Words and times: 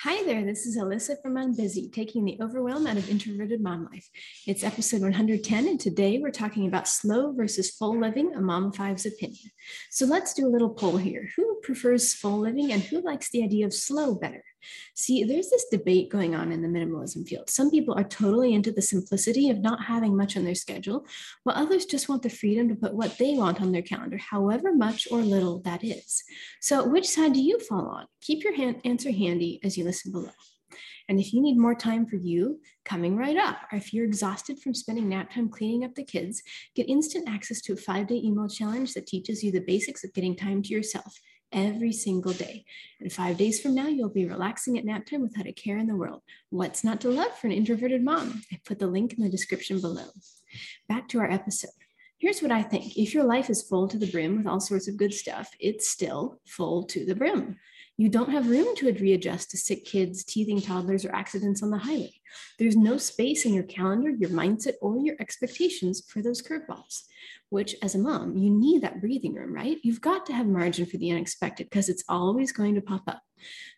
Hi 0.00 0.22
there, 0.24 0.44
this 0.44 0.66
is 0.66 0.76
Alyssa 0.76 1.22
from 1.22 1.36
Unbusy, 1.36 1.90
taking 1.90 2.26
the 2.26 2.36
overwhelm 2.42 2.86
out 2.86 2.98
of 2.98 3.08
introverted 3.08 3.62
mom 3.62 3.88
life. 3.90 4.06
It's 4.46 4.62
episode 4.62 5.00
110, 5.00 5.66
and 5.66 5.80
today 5.80 6.18
we're 6.18 6.30
talking 6.30 6.68
about 6.68 6.86
slow 6.86 7.32
versus 7.32 7.70
full 7.70 7.98
living, 7.98 8.34
a 8.34 8.42
mom 8.42 8.72
five's 8.72 9.06
opinion. 9.06 9.50
So 9.90 10.04
let's 10.04 10.34
do 10.34 10.46
a 10.46 10.52
little 10.52 10.68
poll 10.68 10.98
here. 10.98 11.30
Who 11.38 11.60
prefers 11.62 12.12
full 12.12 12.40
living 12.40 12.72
and 12.72 12.82
who 12.82 13.00
likes 13.00 13.30
the 13.30 13.42
idea 13.42 13.64
of 13.64 13.72
slow 13.72 14.14
better? 14.14 14.44
See, 14.94 15.24
there's 15.24 15.50
this 15.50 15.66
debate 15.70 16.10
going 16.10 16.34
on 16.34 16.52
in 16.52 16.62
the 16.62 16.68
minimalism 16.68 17.26
field. 17.26 17.50
Some 17.50 17.70
people 17.70 17.94
are 17.94 18.04
totally 18.04 18.54
into 18.54 18.72
the 18.72 18.82
simplicity 18.82 19.50
of 19.50 19.58
not 19.58 19.84
having 19.84 20.16
much 20.16 20.36
on 20.36 20.44
their 20.44 20.54
schedule, 20.54 21.06
while 21.42 21.56
others 21.56 21.84
just 21.84 22.08
want 22.08 22.22
the 22.22 22.30
freedom 22.30 22.68
to 22.68 22.74
put 22.74 22.94
what 22.94 23.18
they 23.18 23.34
want 23.34 23.60
on 23.60 23.72
their 23.72 23.82
calendar, 23.82 24.18
however 24.18 24.74
much 24.74 25.06
or 25.10 25.22
little 25.22 25.60
that 25.60 25.84
is. 25.84 26.22
So, 26.60 26.86
which 26.86 27.08
side 27.08 27.34
do 27.34 27.40
you 27.40 27.58
fall 27.60 27.86
on? 27.88 28.06
Keep 28.20 28.44
your 28.44 28.54
hand, 28.54 28.80
answer 28.84 29.12
handy 29.12 29.60
as 29.62 29.76
you 29.76 29.84
listen 29.84 30.12
below. 30.12 30.30
And 31.08 31.20
if 31.20 31.32
you 31.32 31.40
need 31.40 31.56
more 31.56 31.74
time 31.74 32.06
for 32.06 32.16
you, 32.16 32.60
coming 32.84 33.16
right 33.16 33.36
up, 33.36 33.58
or 33.70 33.78
if 33.78 33.92
you're 33.92 34.04
exhausted 34.04 34.58
from 34.58 34.74
spending 34.74 35.08
nap 35.08 35.32
time 35.32 35.48
cleaning 35.48 35.84
up 35.84 35.94
the 35.94 36.04
kids, 36.04 36.42
get 36.74 36.88
instant 36.88 37.28
access 37.28 37.60
to 37.62 37.74
a 37.74 37.76
five 37.76 38.08
day 38.08 38.16
email 38.16 38.48
challenge 38.48 38.94
that 38.94 39.06
teaches 39.06 39.42
you 39.42 39.52
the 39.52 39.60
basics 39.60 40.02
of 40.04 40.12
getting 40.14 40.34
time 40.34 40.62
to 40.62 40.70
yourself 40.70 41.18
every 41.52 41.92
single 41.92 42.32
day. 42.32 42.64
And 43.00 43.12
five 43.12 43.36
days 43.36 43.60
from 43.60 43.74
now, 43.74 43.86
you'll 43.86 44.08
be 44.08 44.26
relaxing 44.26 44.78
at 44.78 44.84
nap 44.84 45.06
time 45.06 45.22
without 45.22 45.46
a 45.46 45.52
care 45.52 45.78
in 45.78 45.86
the 45.86 45.96
world. 45.96 46.22
What's 46.50 46.84
not 46.84 47.00
to 47.02 47.10
love 47.10 47.36
for 47.38 47.46
an 47.46 47.52
introverted 47.52 48.02
mom? 48.02 48.42
I 48.52 48.60
put 48.64 48.78
the 48.78 48.86
link 48.86 49.14
in 49.14 49.22
the 49.22 49.30
description 49.30 49.80
below. 49.80 50.08
Back 50.88 51.08
to 51.08 51.20
our 51.20 51.30
episode. 51.30 51.70
Here's 52.18 52.40
what 52.40 52.52
I 52.52 52.62
think 52.62 52.96
if 52.96 53.12
your 53.12 53.24
life 53.24 53.50
is 53.50 53.62
full 53.62 53.88
to 53.88 53.98
the 53.98 54.10
brim 54.10 54.38
with 54.38 54.46
all 54.46 54.60
sorts 54.60 54.88
of 54.88 54.96
good 54.96 55.12
stuff, 55.12 55.50
it's 55.60 55.88
still 55.88 56.40
full 56.46 56.84
to 56.84 57.04
the 57.04 57.14
brim. 57.14 57.58
You 57.98 58.08
don't 58.08 58.30
have 58.30 58.48
room 58.48 58.74
to 58.76 58.92
readjust 58.92 59.50
to 59.50 59.58
sick 59.58 59.84
kids, 59.84 60.24
teething 60.24 60.60
toddlers, 60.60 61.04
or 61.04 61.14
accidents 61.14 61.62
on 61.62 61.70
the 61.70 61.78
highway. 61.78 62.12
There's 62.58 62.76
no 62.76 62.96
space 62.96 63.44
in 63.44 63.54
your 63.54 63.64
calendar, 63.64 64.10
your 64.10 64.30
mindset, 64.30 64.74
or 64.80 64.98
your 64.98 65.16
expectations 65.20 66.02
for 66.08 66.22
those 66.22 66.42
curveballs, 66.42 67.04
which 67.50 67.74
as 67.82 67.94
a 67.94 67.98
mom, 67.98 68.36
you 68.36 68.50
need 68.50 68.82
that 68.82 69.00
breathing 69.00 69.34
room, 69.34 69.52
right? 69.52 69.78
You've 69.82 70.00
got 70.00 70.26
to 70.26 70.32
have 70.32 70.46
margin 70.46 70.86
for 70.86 70.96
the 70.96 71.10
unexpected 71.10 71.70
because 71.70 71.88
it's 71.88 72.04
always 72.08 72.52
going 72.52 72.74
to 72.74 72.80
pop 72.80 73.02
up. 73.06 73.22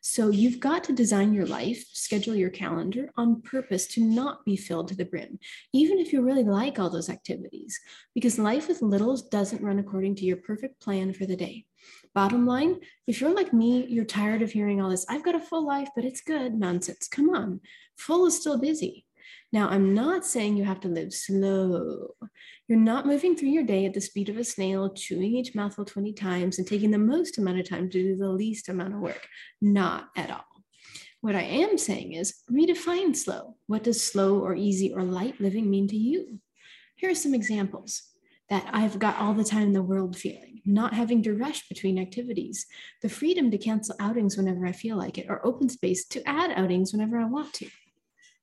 So 0.01 0.29
you've 0.29 0.61
got 0.61 0.85
to 0.85 0.93
design 0.93 1.35
your 1.35 1.47
life, 1.47 1.85
schedule 1.93 2.35
your 2.35 2.51
calendar 2.51 3.11
on 3.17 3.43
purpose 3.43 3.87
to 3.89 4.01
not 4.01 4.45
be 4.45 4.57
filled 4.57 4.89
to 4.89 4.97
the 4.97 5.05
brim, 5.05 5.39
even 5.73 5.99
if 5.99 6.13
you 6.13 6.23
really 6.23 6.45
like 6.45 6.79
all 6.79 6.91
those 6.91 7.11
activities, 7.11 7.79
because 8.15 8.39
life 8.39 8.69
with 8.69 8.83
littles 8.83 9.29
doesn't 9.29 9.63
run 9.63 9.79
according 9.79 10.15
to 10.17 10.25
your 10.25 10.37
perfect 10.37 10.81
plan 10.81 11.13
for 11.13 11.27
the 11.27 11.37
day. 11.37 11.67
Bottom 12.15 12.47
line, 12.47 12.77
if 13.07 13.21
you're 13.21 13.35
like 13.35 13.53
me, 13.53 13.87
you're 13.87 14.05
tired 14.05 14.43
of 14.43 14.53
hearing 14.53 14.81
all 14.81 14.91
this, 14.91 15.07
I've 15.09 15.25
got 15.25 15.35
a 15.35 15.41
full 15.41 15.67
life, 15.67 15.89
but 15.95 16.05
it's 16.05 16.21
good 16.21 16.55
nonsense. 16.55 17.09
Come 17.09 17.31
on, 17.31 17.61
full 17.99 18.27
is 18.27 18.37
still 18.37 18.59
busy. 18.59 19.05
Now, 19.51 19.69
I'm 19.69 19.95
not 19.95 20.27
saying 20.27 20.57
you 20.57 20.65
have 20.65 20.81
to 20.81 20.89
live 20.89 21.13
slow. 21.15 22.15
You're 22.67 22.79
not 22.79 23.07
moving 23.07 23.35
through 23.35 23.49
your 23.49 23.63
day 23.63 23.87
at 23.87 23.95
the 23.95 24.01
speed 24.01 24.29
of 24.29 24.37
a 24.37 24.45
snail, 24.45 24.93
chewing 24.93 25.35
each 25.35 25.55
mouthful 25.55 25.87
20 25.87 26.13
times 26.13 26.59
and 26.59 26.67
taking 26.67 26.91
the 26.91 26.99
most 26.99 27.39
amount 27.39 27.59
of 27.59 27.69
time 27.69 27.89
to 27.89 28.03
do 28.03 28.17
the 28.17 28.29
least 28.29 28.69
amount 28.69 28.95
of 28.95 29.01
work. 29.01 29.27
Not 29.63 30.09
at 30.17 30.31
all. 30.31 30.45
What 31.23 31.35
I 31.35 31.43
am 31.43 31.79
saying 31.79 32.13
is 32.13 32.43
redefine 32.51 33.17
slow. 33.17 33.57
What 33.67 33.85
does 33.85 34.03
slow 34.03 34.39
or 34.39 34.55
easy 34.55 34.93
or 34.93 35.03
light 35.03 35.41
living 35.41 35.71
mean 35.71 35.89
to 35.89 35.97
you? 35.97 36.41
Here 36.97 37.11
are 37.11 37.15
some 37.15 37.35
examples 37.35 38.03
that 38.51 38.69
I've 38.73 38.99
got 38.99 39.17
all 39.17 39.35
the 39.35 39.45
time 39.45 39.69
in 39.69 39.73
the 39.73 39.83
world 39.83 40.17
feeling, 40.17 40.61
not 40.65 40.95
having 40.95 41.23
to 41.23 41.35
rush 41.35 41.69
between 41.69 41.99
activities, 41.99 42.67
the 43.03 43.09
freedom 43.09 43.51
to 43.51 43.59
cancel 43.59 43.97
outings 43.99 44.37
whenever 44.37 44.67
I 44.67 44.73
feel 44.73 44.97
like 44.97 45.19
it, 45.19 45.27
or 45.29 45.45
open 45.45 45.69
space 45.69 46.07
to 46.09 46.29
add 46.29 46.53
outings 46.53 46.93
whenever 46.93 47.19
I 47.19 47.25
want 47.25 47.53
to. 47.55 47.69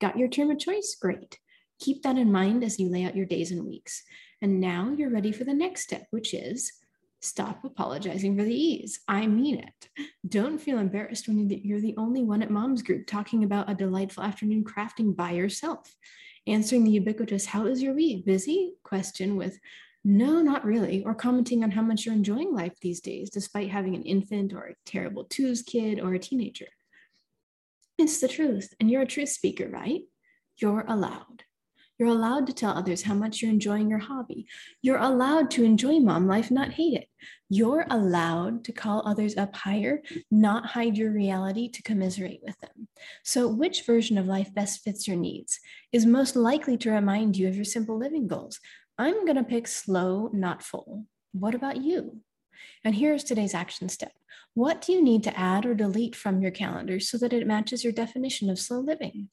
Got 0.06 0.20
your 0.20 0.28
term 0.28 0.52
of 0.52 0.60
choice? 0.60 0.96
Great. 1.02 1.40
Keep 1.80 2.04
that 2.04 2.16
in 2.16 2.32
mind 2.32 2.64
as 2.64 2.78
you 2.78 2.92
lay 2.92 3.06
out 3.06 3.16
your 3.16 3.26
days 3.26 3.50
and 3.50 3.66
weeks. 3.66 4.04
And 4.40 4.60
now 4.60 4.94
you're 4.96 5.10
ready 5.10 5.32
for 5.32 5.46
the 5.46 5.54
next 5.56 5.82
step, 5.82 6.06
which 6.12 6.36
is 6.36 6.72
stop 7.22 7.66
apologizing 7.66 8.38
for 8.38 8.44
the 8.44 8.54
ease. 8.54 9.00
I 9.08 9.26
mean 9.26 9.64
it. 9.64 10.08
Don't 10.30 10.60
feel 10.60 10.78
embarrassed 10.78 11.28
when 11.28 11.50
you're 11.50 11.82
the 11.82 11.96
only 11.98 12.22
one 12.22 12.44
at 12.44 12.52
mom's 12.52 12.84
group 12.84 13.08
talking 13.08 13.44
about 13.44 13.68
a 13.68 13.74
delightful 13.74 14.22
afternoon 14.22 14.64
crafting 14.64 15.16
by 15.16 15.32
yourself. 15.32 15.96
Answering 16.46 16.84
the 16.84 16.92
ubiquitous, 16.92 17.48
how 17.48 17.66
is 17.66 17.82
your 17.82 17.96
week? 17.96 18.28
Busy 18.28 18.76
question 18.84 19.38
with, 19.38 19.58
no, 20.04 20.40
not 20.40 20.66
really, 20.66 21.04
or 21.04 21.16
commenting 21.16 21.64
on 21.64 21.72
how 21.72 21.82
much 21.82 22.06
you're 22.06 22.14
enjoying 22.14 22.54
life 22.54 22.80
these 22.80 23.02
days, 23.02 23.32
despite 23.32 23.72
having 23.72 23.96
an 23.96 24.04
infant 24.04 24.54
or 24.54 24.66
a 24.66 24.76
terrible 24.86 25.24
twos 25.24 25.64
kid 25.64 26.00
or 26.00 26.14
a 26.14 26.20
teenager. 26.20 26.68
It's 27.98 28.20
the 28.20 28.28
truth, 28.28 28.74
and 28.80 28.92
you're 28.92 29.04
a 29.04 29.08
truth 29.08 29.30
speaker, 29.30 29.70
right? 29.70 30.02
You're 30.58 30.84
allowed. 30.88 31.44
You're 31.98 32.10
allowed 32.10 32.46
to 32.48 32.54
tell 32.54 32.78
others 32.78 33.04
how 33.04 33.14
much 33.14 33.42
you're 33.42 33.52
enjoying 33.52 33.90
your 33.90 34.00
hobby. 34.00 34.48
You're 34.82 34.98
allowed 34.98 35.50
to 35.52 35.64
enjoy 35.64 36.00
mom 36.00 36.28
life, 36.28 36.52
not 36.52 36.74
hate 36.74 36.94
it. 36.94 37.08
You're 37.50 37.86
allowed 37.90 38.66
to 38.66 38.74
call 38.74 39.08
others 39.08 39.38
up 39.38 39.56
higher, 39.56 40.02
not 40.30 40.66
hide 40.66 40.98
your 40.98 41.12
reality 41.12 41.70
to 41.70 41.84
commiserate 41.84 42.42
with 42.44 42.60
them. 42.60 42.90
So, 43.24 43.48
which 43.48 43.86
version 43.86 44.18
of 44.18 44.26
life 44.26 44.54
best 44.54 44.84
fits 44.84 45.08
your 45.08 45.16
needs 45.16 45.58
is 45.94 46.06
most 46.06 46.36
likely 46.36 46.78
to 46.80 46.92
remind 46.92 47.38
you 47.38 47.48
of 47.48 47.56
your 47.56 47.64
simple 47.64 47.98
living 47.98 48.28
goals? 48.28 48.60
I'm 48.98 49.24
going 49.24 49.38
to 49.38 49.44
pick 49.44 49.66
slow, 49.66 50.30
not 50.34 50.64
full. 50.64 51.06
What 51.32 51.56
about 51.56 51.78
you? 51.78 52.20
And 52.84 52.96
here's 52.96 53.24
today's 53.24 53.54
action 53.54 53.90
step. 53.90 54.14
What 54.54 54.82
do 54.82 54.94
you 54.94 55.04
need 55.04 55.24
to 55.24 55.38
add 55.38 55.66
or 55.66 55.74
delete 55.74 56.16
from 56.16 56.42
your 56.42 56.52
calendar 56.52 57.00
so 57.00 57.18
that 57.18 57.34
it 57.34 57.48
matches 57.48 57.84
your 57.84 57.94
definition 57.94 58.50
of 58.50 58.60
slow 58.60 58.80
living? 58.80 59.30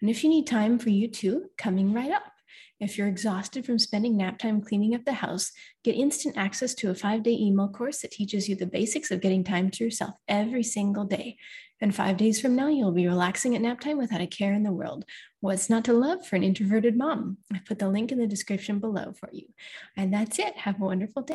And 0.00 0.08
if 0.08 0.22
you 0.22 0.30
need 0.30 0.46
time 0.46 0.78
for 0.78 0.90
you 0.90 1.08
too, 1.08 1.50
coming 1.56 1.92
right 1.92 2.10
up. 2.10 2.32
If 2.80 2.96
you're 2.96 3.08
exhausted 3.08 3.66
from 3.66 3.78
spending 3.78 4.16
nap 4.16 4.38
time 4.38 4.62
cleaning 4.62 4.94
up 4.94 5.04
the 5.04 5.12
house, 5.12 5.50
get 5.82 5.96
instant 5.96 6.36
access 6.36 6.74
to 6.76 6.90
a 6.90 6.94
five 6.94 7.24
day 7.24 7.32
email 7.32 7.68
course 7.68 8.02
that 8.02 8.12
teaches 8.12 8.48
you 8.48 8.54
the 8.54 8.66
basics 8.66 9.10
of 9.10 9.20
getting 9.20 9.42
time 9.42 9.70
to 9.70 9.84
yourself 9.84 10.14
every 10.28 10.62
single 10.62 11.04
day. 11.04 11.36
And 11.80 11.94
five 11.94 12.16
days 12.16 12.40
from 12.40 12.56
now, 12.56 12.68
you'll 12.68 12.92
be 12.92 13.06
relaxing 13.06 13.54
at 13.54 13.62
nap 13.62 13.80
time 13.80 13.98
without 13.98 14.20
a 14.20 14.26
care 14.26 14.52
in 14.52 14.62
the 14.62 14.72
world. 14.72 15.04
What's 15.40 15.70
not 15.70 15.84
to 15.84 15.92
love 15.92 16.26
for 16.26 16.36
an 16.36 16.42
introverted 16.42 16.96
mom? 16.96 17.38
I 17.52 17.60
put 17.66 17.78
the 17.78 17.88
link 17.88 18.10
in 18.10 18.18
the 18.18 18.26
description 18.26 18.78
below 18.78 19.12
for 19.12 19.28
you. 19.32 19.46
And 19.96 20.12
that's 20.12 20.38
it. 20.38 20.56
Have 20.56 20.80
a 20.80 20.84
wonderful 20.84 21.22
day. 21.22 21.26